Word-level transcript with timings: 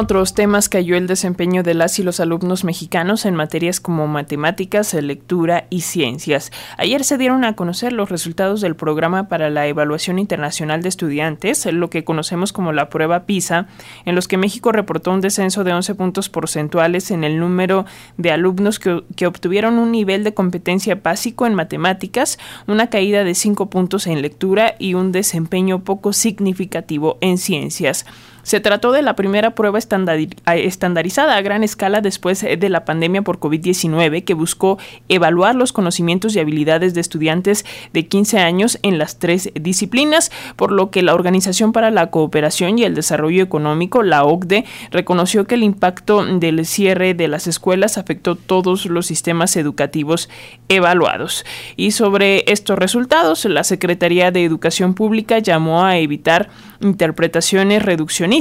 otros 0.00 0.32
temas 0.32 0.68
cayó 0.68 0.96
el 0.96 1.08
desempeño 1.08 1.64
de 1.64 1.74
las 1.74 1.98
y 1.98 2.04
los 2.04 2.20
alumnos 2.20 2.62
mexicanos 2.62 3.26
en 3.26 3.34
materias 3.34 3.80
como 3.80 4.06
matemáticas, 4.06 4.94
lectura 4.94 5.66
y 5.70 5.80
ciencias. 5.80 6.52
Ayer 6.76 7.02
se 7.02 7.18
dieron 7.18 7.44
a 7.44 7.56
conocer 7.56 7.92
los 7.92 8.08
resultados 8.08 8.60
del 8.60 8.76
programa 8.76 9.28
para 9.28 9.50
la 9.50 9.66
evaluación 9.66 10.20
internacional 10.20 10.82
de 10.82 10.88
estudiantes, 10.88 11.66
lo 11.66 11.90
que 11.90 12.04
conocemos 12.04 12.52
como 12.52 12.72
la 12.72 12.90
prueba 12.90 13.26
PISA, 13.26 13.66
en 14.04 14.14
los 14.14 14.28
que 14.28 14.36
México 14.36 14.70
reportó 14.70 15.10
un 15.10 15.20
descenso 15.20 15.64
de 15.64 15.72
11 15.72 15.96
puntos 15.96 16.28
porcentuales 16.28 17.10
en 17.10 17.24
el 17.24 17.40
número 17.40 17.84
de 18.16 18.30
alumnos 18.30 18.78
que, 18.78 19.26
obtuvieron 19.26 19.80
un 19.80 19.90
nivel 19.90 20.22
de 20.22 20.32
competencia 20.32 20.94
básico 20.94 21.44
en 21.44 21.54
matemáticas, 21.54 22.38
una 22.68 22.88
caída 22.88 23.24
de 23.24 23.34
5 23.34 23.68
puntos 23.68 24.06
en 24.06 24.22
lectura 24.22 24.76
y 24.78 24.94
un 24.94 25.10
desempeño 25.10 25.82
poco 25.82 26.12
significativo 26.12 27.18
en 27.20 27.36
ciencias. 27.36 28.06
Se 28.42 28.60
trató 28.60 28.92
de 28.92 29.02
la 29.02 29.14
primera 29.14 29.54
prueba 29.54 29.78
estandarizada 29.78 31.36
a 31.36 31.42
gran 31.42 31.64
escala 31.64 32.00
después 32.00 32.42
eh, 32.42 32.56
de 32.56 32.68
la 32.68 32.84
pandemia 32.84 33.22
por 33.22 33.38
COVID-19 33.38 34.24
que 34.24 34.34
buscó 34.34 34.78
evaluar 35.08 35.54
los 35.54 35.72
conocimientos 35.72 36.34
y 36.34 36.40
habilidades 36.40 36.94
de 36.94 37.00
estudiantes 37.00 37.66
de 37.92 38.06
15 38.06 38.38
años 38.38 38.78
en 38.82 38.98
las 38.98 39.18
tres 39.18 39.50
disciplinas, 39.54 40.30
por 40.56 40.72
lo 40.72 40.90
que 40.90 41.02
la 41.02 41.14
Organización 41.14 41.72
para 41.72 41.90
la 41.90 42.10
Cooperación 42.10 42.78
y 42.78 42.84
el 42.84 42.94
Desarrollo 42.94 43.42
Económico, 43.42 44.02
la 44.02 44.24
OCDE, 44.24 44.64
reconoció 44.90 45.46
que 45.46 45.56
el 45.56 45.62
impacto 45.62 46.24
del 46.24 46.64
cierre 46.64 47.14
de 47.14 47.28
las 47.28 47.46
escuelas 47.46 47.98
afectó 47.98 48.36
todos 48.36 48.86
los 48.86 49.06
sistemas 49.06 49.56
educativos 49.56 50.28
evaluados. 50.68 51.44
Y 51.76 51.90
sobre 51.90 52.50
estos 52.50 52.78
resultados, 52.78 53.44
la 53.44 53.64
Secretaría 53.64 54.30
de 54.30 54.44
Educación 54.44 54.94
Pública 54.94 55.38
llamó 55.38 55.84
a 55.84 55.98
evitar 55.98 56.48
interpretaciones 56.80 57.82
reduccionistas. 57.82 58.37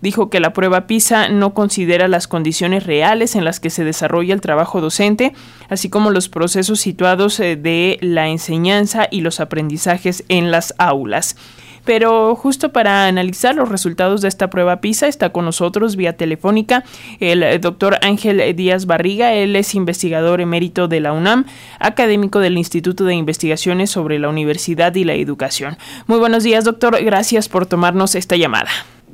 Dijo 0.00 0.30
que 0.30 0.40
la 0.40 0.52
prueba 0.52 0.86
PISA 0.86 1.28
no 1.28 1.54
considera 1.54 2.08
las 2.08 2.26
condiciones 2.26 2.84
reales 2.84 3.36
en 3.36 3.44
las 3.44 3.60
que 3.60 3.70
se 3.70 3.84
desarrolla 3.84 4.34
el 4.34 4.40
trabajo 4.40 4.80
docente, 4.80 5.32
así 5.68 5.88
como 5.88 6.10
los 6.10 6.28
procesos 6.28 6.80
situados 6.80 7.38
eh, 7.40 7.56
de 7.56 7.98
la 8.00 8.28
enseñanza 8.28 9.06
y 9.10 9.20
los 9.20 9.40
aprendizajes 9.40 10.24
en 10.28 10.50
las 10.50 10.74
aulas. 10.78 11.36
Pero 11.84 12.34
justo 12.34 12.70
para 12.70 13.06
analizar 13.06 13.54
los 13.54 13.70
resultados 13.70 14.20
de 14.20 14.28
esta 14.28 14.50
prueba 14.50 14.82
PISA 14.82 15.06
está 15.06 15.30
con 15.30 15.46
nosotros 15.46 15.96
vía 15.96 16.18
telefónica 16.18 16.84
el 17.18 17.42
eh, 17.42 17.58
doctor 17.58 17.96
Ángel 18.02 18.54
Díaz 18.56 18.84
Barriga. 18.84 19.32
Él 19.32 19.56
es 19.56 19.74
investigador 19.74 20.42
emérito 20.42 20.88
de 20.88 21.00
la 21.00 21.12
UNAM, 21.12 21.46
académico 21.78 22.40
del 22.40 22.58
Instituto 22.58 23.04
de 23.04 23.14
Investigaciones 23.14 23.90
sobre 23.90 24.18
la 24.18 24.28
Universidad 24.28 24.94
y 24.96 25.04
la 25.04 25.14
Educación. 25.14 25.78
Muy 26.06 26.18
buenos 26.18 26.42
días, 26.42 26.64
doctor. 26.64 27.02
Gracias 27.02 27.48
por 27.48 27.64
tomarnos 27.64 28.16
esta 28.16 28.36
llamada. 28.36 28.68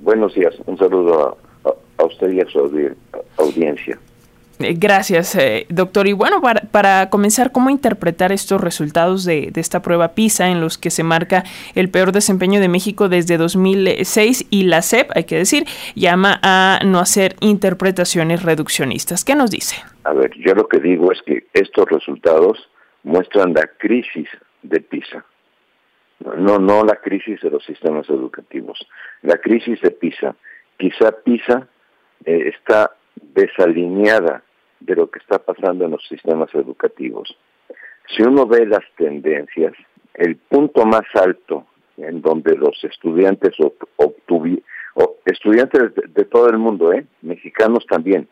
Buenos 0.05 0.35
días. 0.35 0.55
Un 0.67 0.77
saludo 0.77 1.39
a, 1.65 2.05
usted 2.05 2.31
y 2.31 2.41
a 2.41 2.47
su 2.47 2.59
audiencia. 3.39 3.99
Eh, 4.61 4.75
gracias, 4.77 5.35
eh, 5.35 5.65
doctor. 5.71 6.07
Y 6.07 6.13
bueno, 6.13 6.43
para, 6.71 7.09
comenzar, 7.09 7.53
¿cómo 7.53 7.71
interpretar 7.71 8.31
estos 8.31 8.61
resultados 8.61 9.25
de, 9.25 9.51
esta 9.57 9.81
prueba 9.81 10.09
PISA 10.09 10.51
en 10.51 10.61
los 10.61 10.77
que 10.77 10.91
se 10.91 11.05
marca 11.05 11.45
el 11.75 11.89
peor 11.89 12.13
desempeño 12.13 12.61
de 12.61 12.69
México 12.69 13.09
desde 13.09 13.39
2006 13.39 14.47
y 14.51 14.65
la 14.65 14.83
SEP, 14.83 15.11
hay 15.15 15.25
que 15.25 15.39
decir, 15.39 15.65
llama 15.95 16.39
a 16.43 16.81
no 16.85 16.99
hacer 16.99 17.37
interpretaciones 17.41 18.43
reduccionistas? 18.43 19.25
¿Qué 19.25 19.35
nos 19.35 19.51
dice? 19.51 19.77
A 20.05 20.13
ver, 20.13 20.33
yo 20.37 20.55
lo 20.55 20.69
que 20.69 20.81
digo 20.81 21.13
es 21.13 21.23
que 21.23 21.47
estos 21.55 21.89
resultados 21.89 22.69
muestran 23.05 23.55
la 23.55 23.67
crisis 23.79 24.29
de 24.63 24.81
PISA. 24.81 25.25
No, 26.21 26.59
no 26.59 26.85
la 26.85 26.97
crisis 26.97 27.41
de 27.41 27.51
los 27.51 27.65
sistemas 27.65 28.09
educativos. 28.09 28.87
La 29.23 29.39
crisis 29.39 29.81
de 29.81 29.91
PISA. 29.91 30.35
Quizá 30.77 31.13
PISA 31.13 31.69
eh, 32.25 32.53
está 32.55 32.97
desalineada 33.21 34.43
de 34.81 34.97
lo 34.97 35.11
que 35.11 35.19
está 35.19 35.39
pasando 35.39 35.85
en 35.85 35.93
los 35.93 36.07
sistemas 36.07 36.55
educativos. 36.55 37.37
Si 38.09 38.23
uno 38.23 38.47
ve 38.47 38.67
las 38.67 38.85
tendencias, 38.97 39.73
el 40.15 40.37
punto 40.37 40.85
más 40.85 41.05
alto 41.15 41.67
en 41.97 42.21
donde 42.21 42.57
los 42.57 42.83
estudiantes 42.85 43.55
obtuvieron, 43.97 44.63
estudiantes 45.25 45.95
de, 45.95 46.25
todo 46.25 46.49
el 46.49 46.59
mundo, 46.59 46.93
¿eh? 46.93 47.07
mexicanos 47.23 47.85
también, 47.87 48.29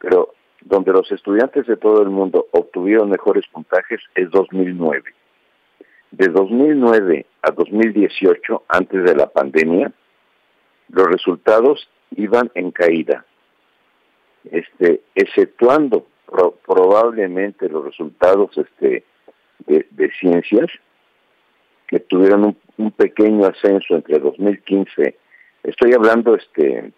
pero 0.00 0.34
donde 0.62 0.92
los 0.92 1.10
estudiantes 1.12 1.66
de 1.66 1.76
todo 1.76 2.02
el 2.02 2.10
mundo 2.10 2.46
obtuvieron 2.52 3.10
mejores 3.10 3.46
puntajes 3.52 4.00
es 4.14 4.30
2009. 4.30 5.02
De 6.16 6.28
2009 6.28 7.26
a 7.42 7.50
2018, 7.50 8.64
antes 8.68 9.04
de 9.04 9.14
la 9.14 9.26
pandemia, 9.26 9.92
los 10.88 11.06
resultados 11.08 11.90
iban 12.16 12.50
en 12.54 12.70
caída 12.70 13.26
este, 14.50 15.02
exceptuando 15.14 16.06
probablemente 16.64 17.68
los 17.68 17.84
resultados 17.84 18.56
este, 18.56 19.04
de, 19.66 20.10
ciencias, 20.18 20.70
que 21.86 22.00
tuvieron 22.00 22.56
un, 22.78 22.90
pequeño 22.92 23.44
ascenso 23.44 23.94
entre 23.94 24.18
2015, 24.18 25.18
estoy 25.64 25.92
hablando 25.92 26.34
este 26.34 26.92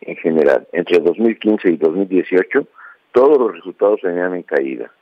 en 0.00 0.16
general, 0.16 0.68
entre 0.72 1.00
2015 1.00 1.70
y 1.70 1.76
2018, 1.76 2.68
todos 3.10 3.36
los 3.36 3.54
resultados 3.54 4.00
venían 4.02 4.36
en 4.36 4.42
caída. 4.44 4.92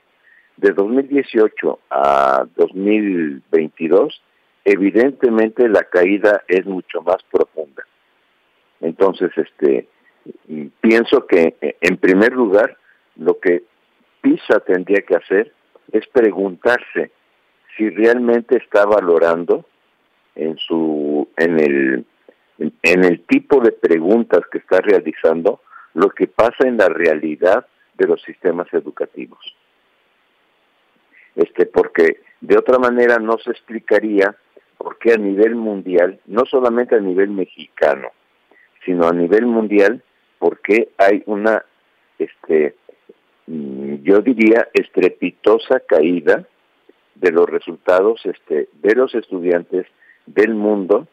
De 0.56 0.72
2018 0.72 1.80
a 1.90 2.46
2022, 2.56 4.22
evidentemente 4.64 5.68
la 5.68 5.84
caída 5.84 6.42
es 6.48 6.64
mucho 6.64 7.02
más 7.02 7.22
profunda. 7.30 7.84
Entonces, 8.80 9.30
este, 9.36 9.88
pienso 10.80 11.26
que 11.26 11.56
eh, 11.60 11.76
en 11.80 11.96
primer 11.98 12.32
lugar 12.32 12.76
lo 13.16 13.38
que 13.38 13.64
PISA 14.20 14.60
tendría 14.60 15.02
que 15.02 15.16
hacer 15.16 15.52
es 15.92 16.06
preguntarse 16.08 17.10
si 17.76 17.90
realmente 17.90 18.56
está 18.56 18.84
valorando 18.86 19.64
en 20.34 20.56
su 20.58 21.28
en 21.36 21.60
el 21.60 22.04
en 22.82 23.04
el 23.04 23.20
tipo 23.26 23.60
de 23.60 23.72
preguntas 23.72 24.40
que 24.50 24.58
está 24.58 24.80
realizando 24.80 25.60
lo 25.94 26.10
que 26.10 26.26
pasa 26.26 26.66
en 26.66 26.76
la 26.76 26.88
realidad 26.88 27.66
de 27.94 28.06
los 28.06 28.22
sistemas 28.22 28.66
educativos. 28.72 29.38
Este 31.36 31.66
porque 31.66 32.20
de 32.40 32.58
otra 32.58 32.78
manera 32.78 33.18
no 33.18 33.38
se 33.38 33.50
explicaría 33.50 34.34
por 34.78 34.98
qué 34.98 35.12
a 35.12 35.16
nivel 35.16 35.54
mundial, 35.54 36.20
no 36.26 36.44
solamente 36.46 36.96
a 36.96 37.00
nivel 37.00 37.30
mexicano, 37.30 38.08
sino 38.84 39.06
a 39.06 39.12
nivel 39.12 39.46
mundial 39.46 40.02
porque 40.38 40.90
hay 40.98 41.22
una, 41.26 41.64
este, 42.18 42.74
mm, 43.46 44.02
yo 44.02 44.20
diría, 44.20 44.68
estrepitosa 44.72 45.80
caída 45.80 46.46
de 47.14 47.32
los 47.32 47.48
resultados 47.48 48.20
este, 48.24 48.68
de 48.74 48.94
los 48.94 49.14
estudiantes 49.14 49.86
del 50.26 50.54
mundo 50.54 51.08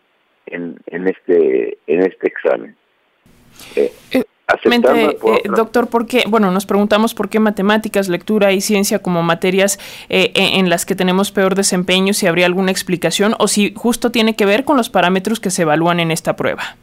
en, 0.46 0.78
en 0.88 1.08
este 1.08 1.78
en 1.88 2.02
este 2.02 2.28
examen. 2.28 2.76
Eh, 3.76 3.92
eh, 4.48 5.18
eh 5.24 5.42
doctor, 5.56 5.90
¿por 5.90 6.06
qué? 6.06 6.24
Bueno, 6.28 6.52
nos 6.52 6.66
preguntamos 6.66 7.14
por 7.14 7.30
qué 7.30 7.40
matemáticas, 7.40 8.09
lectura 8.09 8.52
y 8.52 8.62
ciencia 8.62 9.00
como 9.00 9.24
materias 9.24 9.80
eh, 10.09 10.31
en 10.36 10.70
las 10.70 10.86
que 10.86 10.96
tenemos 10.96 11.31
peor 11.31 11.56
desempeño, 11.56 12.14
si 12.14 12.28
habría 12.28 12.46
alguna 12.46 12.72
explicación 12.72 13.36
o 13.40 13.48
si 13.48 13.74
justo 13.76 14.12
tiene 14.12 14.36
que 14.36 14.46
ver 14.46 14.66
con 14.66 14.78
los 14.78 14.90
parámetros 14.90 15.40
que 15.40 15.50
se 15.50 15.64
evalúan 15.64 16.00
en 16.00 16.12
esta 16.12 16.36
prueba 16.36 16.76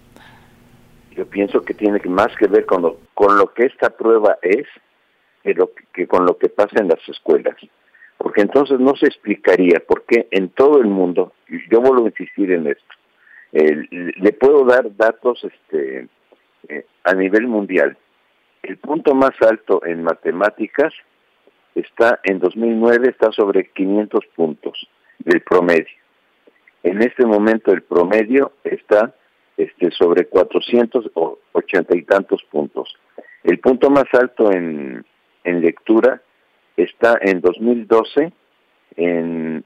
yo 1.21 1.27
pienso 1.27 1.61
que 1.61 1.75
tiene 1.75 2.01
más 2.07 2.35
que 2.39 2.47
ver 2.47 2.65
con 2.65 2.81
lo, 2.81 2.97
con 3.13 3.37
lo 3.37 3.53
que 3.53 3.67
esta 3.67 3.91
prueba 3.91 4.39
es 4.41 4.67
que, 5.43 5.53
lo 5.53 5.71
que, 5.93 6.07
con 6.07 6.25
lo 6.25 6.39
que 6.39 6.49
pasa 6.49 6.81
en 6.81 6.89
las 6.89 7.07
escuelas. 7.07 7.57
Porque 8.17 8.41
entonces 8.41 8.81
no 8.81 8.97
se 8.97 9.07
explicaría 9.07 9.81
por 9.87 10.05
qué 10.05 10.29
en 10.31 10.49
todo 10.49 10.81
el 10.81 10.87
mundo, 10.87 11.35
y 11.47 11.59
yo 11.71 11.83
vuelvo 11.83 12.07
a 12.07 12.09
insistir 12.09 12.51
en 12.53 12.69
esto, 12.69 12.95
le 13.53 14.33
puedo 14.33 14.65
dar 14.65 14.97
datos 14.97 15.45
este, 15.45 16.07
eh, 16.69 16.87
a 17.05 17.15
nivel 17.15 17.47
mundial. 17.47 17.97
El 18.63 18.77
punto 18.79 19.15
más 19.15 19.33
alto 19.41 19.85
en 19.85 20.03
matemáticas 20.03 20.93
está 21.75 22.21
en 22.25 22.39
2009, 22.39 23.09
está 23.09 23.33
sobre 23.33 23.71
500 23.71 24.27
puntos 24.37 24.89
del 25.19 25.41
promedio. 25.43 25.87
En 26.83 27.03
este 27.03 27.27
momento 27.27 27.73
el 27.73 27.83
promedio 27.83 28.53
está 28.65 29.15
este, 29.57 29.91
sobre 29.91 30.27
480 30.27 31.97
y 31.97 32.03
tantos 32.03 32.43
puntos. 32.51 32.95
El 33.45 33.59
punto 33.59 33.91
más 33.91 34.07
alto 34.13 34.51
en, 34.53 35.05
en 35.45 35.61
lectura 35.61 36.23
está 36.77 37.19
en 37.21 37.41
2012 37.41 38.33
en 38.97 39.65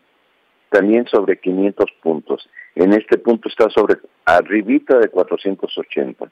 también 0.71 1.07
sobre 1.07 1.39
500 1.39 1.91
puntos. 2.03 2.49
En 2.75 2.93
este 2.93 3.19
punto 3.19 3.49
está 3.49 3.71
sobre 3.71 3.97
arribita 4.25 4.99
de 4.99 5.09
480. 5.09 6.29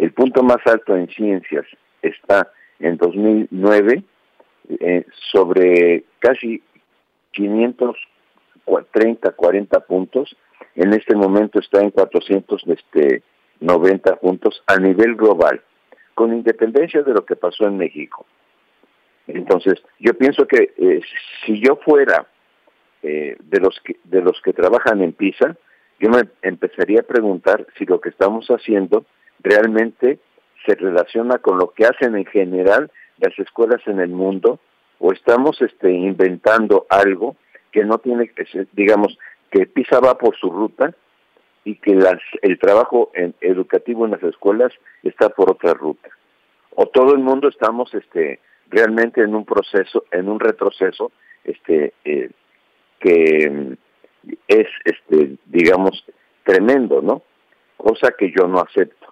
El 0.00 0.12
punto 0.12 0.42
más 0.42 0.58
alto 0.64 0.96
en 0.96 1.08
ciencias 1.08 1.66
está 2.00 2.50
en 2.78 2.96
2009 2.96 4.02
eh, 4.80 5.04
sobre 5.30 6.04
casi 6.20 6.62
530, 7.32 9.32
40 9.32 9.80
puntos 9.80 10.34
en 10.74 10.94
este 10.94 11.14
momento 11.14 11.58
está 11.58 11.82
en 11.82 11.90
400, 11.90 12.62
este, 12.68 13.22
90 13.60 14.16
puntos 14.16 14.62
a 14.66 14.78
nivel 14.78 15.16
global, 15.16 15.60
con 16.14 16.32
independencia 16.32 17.02
de 17.02 17.12
lo 17.12 17.26
que 17.26 17.36
pasó 17.36 17.66
en 17.66 17.76
México. 17.76 18.24
Entonces, 19.26 19.82
yo 19.98 20.14
pienso 20.14 20.46
que 20.46 20.72
eh, 20.78 21.02
si 21.44 21.60
yo 21.60 21.76
fuera 21.76 22.26
eh, 23.02 23.36
de 23.38 23.60
los 23.60 23.78
que 23.84 23.98
de 24.04 24.22
los 24.22 24.40
que 24.40 24.54
trabajan 24.54 25.02
en 25.02 25.12
PISA, 25.12 25.58
yo 25.98 26.08
me 26.08 26.22
empezaría 26.40 27.00
a 27.00 27.02
preguntar 27.02 27.66
si 27.76 27.84
lo 27.84 28.00
que 28.00 28.08
estamos 28.08 28.48
haciendo 28.48 29.04
realmente 29.42 30.18
se 30.66 30.74
relaciona 30.74 31.38
con 31.38 31.58
lo 31.58 31.70
que 31.70 31.86
hacen 31.86 32.16
en 32.16 32.26
general 32.26 32.90
las 33.18 33.38
escuelas 33.38 33.80
en 33.86 34.00
el 34.00 34.10
mundo 34.10 34.60
o 34.98 35.12
estamos 35.12 35.60
este 35.62 35.90
inventando 35.90 36.86
algo 36.88 37.36
que 37.72 37.84
no 37.84 37.98
tiene 37.98 38.30
digamos 38.72 39.18
que 39.50 39.66
PISA 39.66 40.00
va 40.00 40.18
por 40.18 40.36
su 40.36 40.50
ruta 40.50 40.94
y 41.64 41.76
que 41.76 41.94
las, 41.94 42.18
el 42.42 42.58
trabajo 42.58 43.10
en, 43.14 43.34
educativo 43.40 44.04
en 44.04 44.12
las 44.12 44.22
escuelas 44.22 44.72
está 45.02 45.28
por 45.28 45.50
otra 45.50 45.74
ruta. 45.74 46.08
O 46.74 46.86
todo 46.86 47.12
el 47.14 47.20
mundo 47.20 47.48
estamos 47.48 47.92
este 47.94 48.40
realmente 48.68 49.20
en 49.20 49.34
un 49.34 49.44
proceso, 49.44 50.04
en 50.10 50.28
un 50.28 50.38
retroceso 50.38 51.10
este 51.44 51.94
eh, 52.04 52.30
que 53.00 53.76
es 54.46 54.68
este 54.84 55.36
digamos 55.46 56.04
tremendo, 56.44 57.02
¿no? 57.02 57.22
Cosa 57.76 58.12
que 58.18 58.30
yo 58.30 58.46
no 58.46 58.60
acepto. 58.60 59.09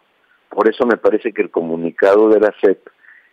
Por 0.50 0.68
eso 0.68 0.86
me 0.86 0.96
parece 0.96 1.32
que 1.32 1.42
el 1.42 1.50
comunicado 1.50 2.28
de 2.28 2.40
la 2.40 2.54
SEP 2.60 2.88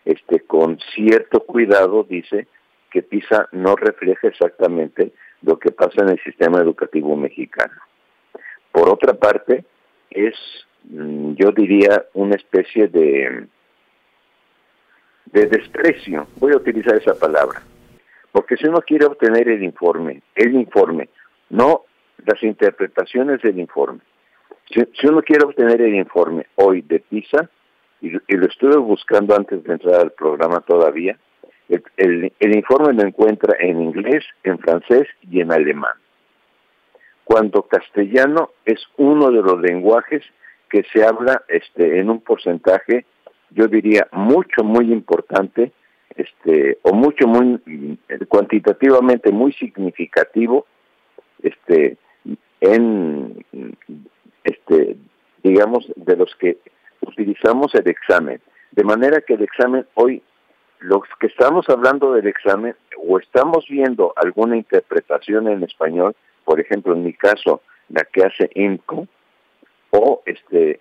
este 0.05 0.41
con 0.41 0.79
cierto 0.93 1.41
cuidado 1.41 2.03
dice 2.03 2.47
que 2.91 3.01
PISA 3.01 3.49
no 3.51 3.75
refleja 3.75 4.27
exactamente 4.27 5.11
lo 5.41 5.57
que 5.59 5.71
pasa 5.71 6.03
en 6.03 6.09
el 6.09 6.19
sistema 6.23 6.59
educativo 6.59 7.15
mexicano. 7.15 7.73
Por 8.71 8.89
otra 8.89 9.13
parte, 9.13 9.65
es, 10.09 10.35
mm, 10.83 11.33
yo 11.33 11.51
diría, 11.51 12.05
una 12.13 12.35
especie 12.35 12.87
de, 12.87 13.47
de 15.25 15.45
desprecio, 15.47 16.27
voy 16.37 16.53
a 16.53 16.57
utilizar 16.57 16.95
esa 16.95 17.15
palabra, 17.15 17.61
porque 18.31 18.57
si 18.57 18.67
uno 18.67 18.81
quiere 18.81 19.05
obtener 19.05 19.49
el 19.49 19.63
informe, 19.63 20.21
el 20.35 20.55
informe, 20.55 21.09
no 21.49 21.83
las 22.25 22.41
interpretaciones 22.43 23.41
del 23.41 23.59
informe, 23.59 24.01
si, 24.69 25.07
uno 25.07 25.21
quiere 25.21 25.45
obtener 25.45 25.81
el 25.81 25.95
informe 25.95 26.47
hoy 26.55 26.81
de 26.81 26.99
PISA, 26.99 27.49
y, 28.01 28.09
lo 28.09 28.45
estuve 28.47 28.77
buscando 28.77 29.35
antes 29.35 29.63
de 29.63 29.73
entrar 29.73 30.01
al 30.01 30.11
programa 30.11 30.61
todavía, 30.61 31.17
el, 31.97 32.31
informe 32.39 32.93
lo 32.93 33.07
encuentra 33.07 33.55
en 33.59 33.81
inglés, 33.81 34.23
en 34.43 34.59
francés 34.59 35.07
y 35.29 35.41
en 35.41 35.51
alemán. 35.51 35.93
Cuando 37.23 37.63
castellano 37.63 38.51
es 38.65 38.79
uno 38.97 39.31
de 39.31 39.41
los 39.41 39.59
lenguajes 39.59 40.23
que 40.69 40.83
se 40.93 41.03
habla 41.03 41.43
este, 41.47 41.99
en 41.99 42.09
un 42.09 42.21
porcentaje, 42.21 43.05
yo 43.49 43.67
diría 43.67 44.07
mucho, 44.11 44.63
muy 44.63 44.91
importante, 44.91 45.71
este, 46.15 46.77
o 46.83 46.93
mucho, 46.93 47.27
muy 47.27 47.97
cuantitativamente 48.27 49.31
muy 49.31 49.53
significativo, 49.53 50.67
este, 51.41 51.97
en, 52.61 53.43
este, 54.45 54.95
digamos, 55.43 55.91
de 55.95 56.15
los 56.15 56.33
que 56.35 56.57
utilizamos 57.01 57.75
el 57.75 57.87
examen. 57.89 58.39
De 58.71 58.83
manera 58.83 59.21
que 59.21 59.33
el 59.33 59.43
examen 59.43 59.85
hoy 59.95 60.23
los 60.79 61.01
que 61.19 61.27
estamos 61.27 61.67
hablando 61.69 62.13
del 62.13 62.27
examen 62.27 62.75
o 62.97 63.19
estamos 63.19 63.65
viendo 63.67 64.13
alguna 64.15 64.55
interpretación 64.55 65.47
en 65.47 65.63
español, 65.63 66.15
por 66.43 66.59
ejemplo, 66.59 66.93
en 66.93 67.03
mi 67.03 67.13
caso, 67.13 67.61
la 67.89 68.03
que 68.03 68.23
hace 68.23 68.49
INCO, 68.53 69.07
o 69.91 70.21
este, 70.25 70.79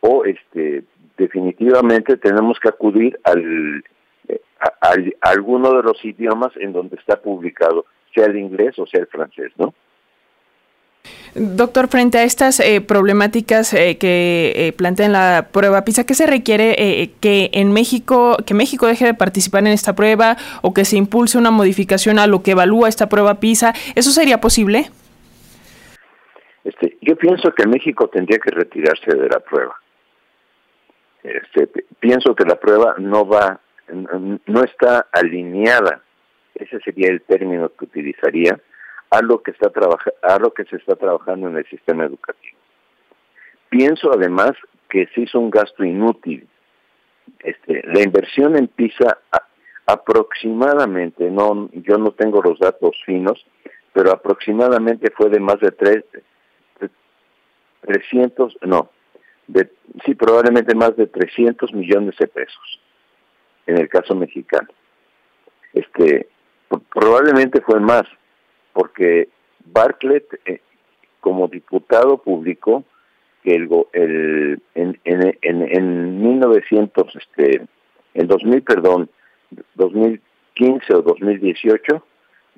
o 0.00 0.24
este, 0.24 0.84
definitivamente 1.16 2.16
tenemos 2.16 2.60
que 2.60 2.68
acudir 2.68 3.18
al, 3.24 3.82
eh, 4.28 4.40
a 4.60 5.30
alguno 5.30 5.74
de 5.74 5.82
los 5.82 6.04
idiomas 6.04 6.52
en 6.56 6.72
donde 6.72 6.96
está 6.96 7.20
publicado, 7.20 7.86
sea 8.14 8.26
el 8.26 8.36
inglés 8.36 8.78
o 8.78 8.86
sea 8.86 9.00
el 9.00 9.06
francés, 9.06 9.52
¿no? 9.56 9.74
Doctor, 11.34 11.86
frente 11.88 12.18
a 12.18 12.24
estas 12.24 12.58
eh, 12.58 12.80
problemáticas 12.80 13.72
eh, 13.72 13.98
que 13.98 14.52
eh, 14.56 14.72
plantea 14.72 15.06
en 15.06 15.12
la 15.12 15.48
prueba 15.52 15.84
PISA, 15.84 16.04
¿qué 16.04 16.14
se 16.14 16.26
requiere 16.26 17.10
que 17.20 17.50
en 17.52 17.72
México, 17.72 18.36
que 18.44 18.52
México 18.54 18.86
deje 18.86 19.04
de 19.04 19.14
participar 19.14 19.60
en 19.60 19.68
esta 19.68 19.94
prueba 19.94 20.36
o 20.62 20.74
que 20.74 20.84
se 20.84 20.96
impulse 20.96 21.38
una 21.38 21.52
modificación 21.52 22.18
a 22.18 22.26
lo 22.26 22.42
que 22.42 22.52
evalúa 22.52 22.88
esta 22.88 23.08
prueba 23.08 23.38
PISA? 23.38 23.74
¿Eso 23.94 24.10
sería 24.10 24.40
posible? 24.40 24.90
Este, 26.64 26.98
yo 27.00 27.16
pienso 27.16 27.52
que 27.52 27.66
México 27.66 28.08
tendría 28.08 28.38
que 28.38 28.50
retirarse 28.50 29.14
de 29.14 29.28
la 29.28 29.38
prueba. 29.38 29.76
Este, 31.22 31.68
pienso 32.00 32.34
que 32.34 32.44
la 32.44 32.56
prueba 32.56 32.96
no 32.98 33.26
va, 33.26 33.60
no 34.46 34.64
está 34.64 35.06
alineada, 35.12 36.02
ese 36.54 36.80
sería 36.80 37.08
el 37.08 37.22
término 37.22 37.70
que 37.70 37.84
utilizaría, 37.84 38.58
a 39.10 39.22
lo 39.22 39.42
que 39.42 39.50
está 39.50 39.70
a 40.22 40.38
lo 40.38 40.52
que 40.52 40.64
se 40.64 40.76
está 40.76 40.94
trabajando 40.96 41.48
en 41.48 41.56
el 41.56 41.66
sistema 41.66 42.04
educativo. 42.04 42.58
Pienso 43.68 44.12
además 44.12 44.52
que 44.88 45.06
se 45.14 45.22
hizo 45.22 45.38
un 45.38 45.50
gasto 45.50 45.84
inútil. 45.84 46.48
Este, 47.40 47.82
la 47.86 48.02
inversión 48.02 48.56
en 48.56 48.68
PISA 48.68 49.18
aproximadamente, 49.86 51.30
no, 51.30 51.68
yo 51.72 51.98
no 51.98 52.12
tengo 52.12 52.42
los 52.42 52.58
datos 52.58 52.96
finos, 53.04 53.44
pero 53.92 54.12
aproximadamente 54.12 55.10
fue 55.10 55.30
de 55.30 55.40
más 55.40 55.58
de 55.60 55.72
tres, 55.72 56.04
300, 57.82 58.58
no, 58.62 58.90
de, 59.46 59.70
sí, 60.04 60.14
probablemente 60.14 60.74
más 60.74 60.96
de 60.96 61.06
300 61.06 61.72
millones 61.72 62.16
de 62.18 62.28
pesos 62.28 62.80
en 63.66 63.78
el 63.78 63.88
caso 63.88 64.14
mexicano. 64.14 64.68
Este, 65.72 66.28
probablemente 66.92 67.60
fue 67.60 67.80
más, 67.80 68.04
porque 68.72 69.28
Bartlett 69.64 70.26
eh, 70.44 70.60
como 71.20 71.48
diputado 71.48 72.18
publicó 72.18 72.84
que 73.42 73.54
el, 73.54 73.68
el 73.92 74.62
en, 74.74 75.00
en, 75.04 75.36
en, 75.42 76.22
1900 76.22 77.16
este 77.16 77.66
en 78.14 78.26
2000 78.26 78.62
perdón 78.62 79.10
2015 79.74 80.94
o 80.94 81.02
2018 81.02 82.04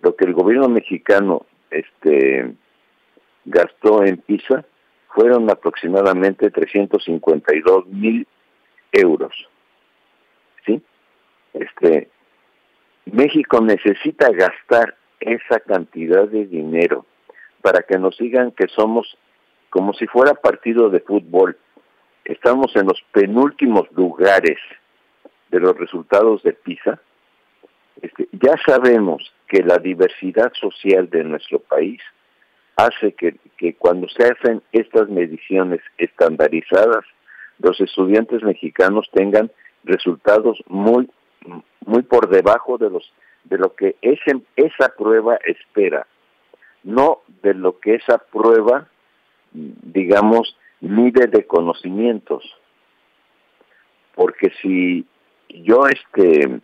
lo 0.03 0.17
que 0.17 0.25
el 0.25 0.35
gobierno 0.35 0.69
mexicano 0.69 1.47
este 1.70 2.55
gastó 3.44 4.05
en 4.05 4.19
PISA 4.19 4.64
fueron 5.14 5.50
aproximadamente 5.50 6.50
352 6.50 7.87
mil 7.87 8.26
euros 8.93 9.32
sí 10.67 10.82
este 11.52 12.09
México 13.04 13.61
necesita 13.61 14.31
gastar 14.31 14.97
esa 15.23 15.61
cantidad 15.61 16.29
de 16.29 16.47
dinero 16.47 17.07
para 17.61 17.83
que 17.83 17.99
nos 17.99 18.17
digan 18.19 18.50
que 18.52 18.69
somos 18.69 19.17
como 19.71 19.95
si 19.95 20.07
fuera 20.07 20.35
partido 20.35 20.91
de 20.91 21.00
fútbol. 21.00 21.57
Estamos 22.25 22.75
en 22.76 22.87
los 22.87 23.02
penúltimos 23.12 23.91
lugares 23.93 24.59
de 25.50 25.61
los 25.61 25.76
resultados 25.76 26.43
de 26.43 26.52
PISA. 26.52 27.00
Este, 28.00 28.29
ya 28.33 28.55
sabemos 28.67 29.33
que 29.49 29.62
la 29.62 29.79
diversidad 29.79 30.52
social 30.55 31.09
de 31.11 31.25
nuestro 31.25 31.59
país 31.61 32.00
hace 32.76 33.12
que, 33.12 33.37
que 33.57 33.75
cuando 33.75 34.09
se 34.09 34.25
hacen 34.25 34.62
estas 34.73 35.09
mediciones 35.09 35.81
estandarizadas, 35.99 37.05
los 37.59 37.81
estudiantes 37.81 38.43
mexicanos 38.43 39.09
tengan 39.12 39.50
resultados 39.85 40.62
muy, 40.67 41.09
muy 41.87 42.02
por 42.02 42.29
debajo 42.29 42.79
de 42.79 42.91
los 42.91 43.12
de 43.44 43.58
lo 43.58 43.75
que 43.75 43.96
ese, 44.02 44.40
esa 44.56 44.88
prueba 44.96 45.37
espera, 45.44 46.06
no 46.84 47.20
de 47.42 47.54
lo 47.54 47.78
que 47.78 47.94
esa 47.94 48.18
prueba, 48.18 48.88
digamos, 49.52 50.56
mide 50.80 51.26
de 51.26 51.46
conocimientos. 51.46 52.44
Porque 54.14 54.52
si 54.61 55.06
yo 55.49 55.87
este 55.87 56.61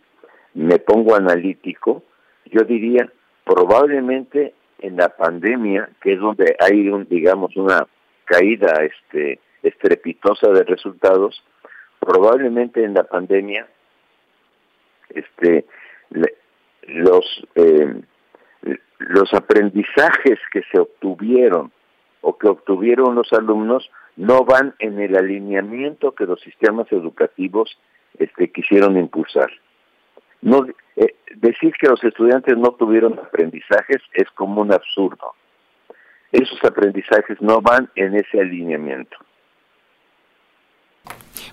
me 0.53 0.79
pongo 0.79 1.15
analítico, 1.15 2.03
yo 2.45 2.63
diría 2.63 3.11
probablemente 3.45 4.53
en 4.79 4.97
la 4.97 5.09
pandemia, 5.09 5.89
que 6.01 6.13
es 6.13 6.19
donde 6.19 6.55
hay 6.59 6.89
un 6.89 7.07
digamos 7.07 7.55
una 7.55 7.87
caída 8.25 8.83
este 8.83 9.39
estrepitosa 9.63 10.49
de 10.49 10.63
resultados, 10.63 11.43
probablemente 11.99 12.83
en 12.83 12.93
la 12.93 13.03
pandemia 13.03 13.67
este 15.09 15.65
los, 16.93 17.47
eh, 17.55 18.01
los 18.99 19.33
aprendizajes 19.33 20.39
que 20.51 20.61
se 20.71 20.79
obtuvieron 20.79 21.71
o 22.21 22.37
que 22.37 22.47
obtuvieron 22.47 23.15
los 23.15 23.31
alumnos 23.33 23.89
no 24.17 24.43
van 24.43 24.75
en 24.79 24.99
el 24.99 25.15
alineamiento 25.15 26.13
que 26.13 26.25
los 26.25 26.41
sistemas 26.41 26.91
educativos 26.91 27.79
este, 28.17 28.51
quisieron 28.51 28.97
impulsar. 28.97 29.49
No, 30.41 30.65
eh, 30.95 31.15
decir 31.35 31.73
que 31.79 31.87
los 31.87 32.03
estudiantes 32.03 32.57
no 32.57 32.71
tuvieron 32.71 33.17
aprendizajes 33.19 34.01
es 34.13 34.29
como 34.31 34.61
un 34.61 34.73
absurdo. 34.73 35.33
Esos 36.31 36.63
aprendizajes 36.63 37.41
no 37.41 37.61
van 37.61 37.89
en 37.95 38.15
ese 38.15 38.39
alineamiento. 38.39 39.17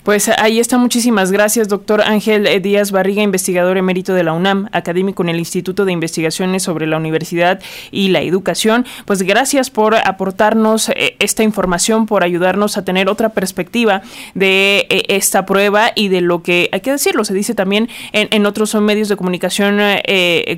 Pues 0.03 0.29
ahí 0.29 0.61
está. 0.61 0.79
Muchísimas 0.79 1.33
gracias, 1.33 1.69
doctor 1.69 2.03
Ángel 2.03 2.47
eh, 2.47 2.61
Díaz 2.61 2.91
Barriga, 2.91 3.23
investigador 3.23 3.77
emérito 3.77 4.15
de 4.15 4.23
la 4.23 4.33
UNAM, 4.33 4.69
académico 4.73 5.23
en 5.23 5.31
el 5.31 5.39
Instituto 5.39 5.85
de 5.85 5.93
Investigaciones 5.93 6.63
sobre 6.63 6.87
la 6.87 6.97
Universidad 6.97 7.61
y 7.91 8.09
la 8.09 8.21
Educación. 8.21 8.87
Pues 9.05 9.23
gracias 9.23 9.71
por 9.71 9.95
aportarnos 9.95 10.91
eh, 10.91 11.17
esta 11.19 11.43
información, 11.43 12.07
por 12.07 12.23
ayudarnos 12.23 12.77
a 12.77 12.85
tener 12.85 13.09
otra 13.09 13.31
perspectiva 13.31 14.03
de 14.35 14.87
eh, 14.91 15.05
esta 15.09 15.47
prueba 15.47 15.93
y 15.95 16.09
de 16.09 16.21
lo 16.21 16.43
que, 16.43 16.69
hay 16.73 16.81
que 16.81 16.93
decirlo, 16.93 17.25
se 17.25 17.35
dice 17.35 17.55
también 17.55 17.89
en, 18.13 18.47
otros 18.47 18.75
medios 18.77 19.09
de 19.09 19.17
comunicación 19.17 19.81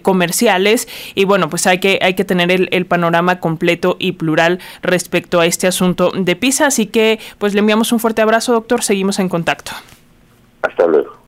comerciales. 0.03 0.89
Y 1.15 1.25
bueno, 1.25 1.49
pues 1.49 1.67
hay 1.67 1.79
que, 1.79 1.99
hay 2.03 2.15
que 2.15 2.25
tener 2.25 2.51
el, 2.51 2.69
el 2.73 2.87
panorama 2.87 3.41
completo 3.41 3.97
y 3.99 4.13
plural 4.13 4.59
respecto 4.83 5.41
a 5.41 5.47
este 5.47 5.67
asunto 5.67 6.13
de 6.15 6.37
PISA. 6.37 6.67
Así 6.67 6.87
que, 6.87 7.19
pues 7.39 7.55
le 7.55 7.61
enviamos 7.61 7.93
un 7.93 8.01
fuerte 8.01 8.23
abrazo, 8.23 8.53
doctor. 8.53 8.83
Seguimos 8.83 9.18
en 9.19 9.29
contacto. 9.29 9.73
Hasta 10.63 10.87
luego. 10.87 11.19